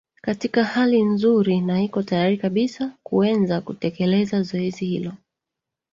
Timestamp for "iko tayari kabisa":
1.83-2.91